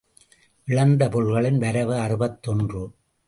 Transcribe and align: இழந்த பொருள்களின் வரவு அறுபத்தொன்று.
இழந்த 0.67 1.09
பொருள்களின் 1.09 1.57
வரவு 1.57 1.95
அறுபத்தொன்று. 1.95 2.81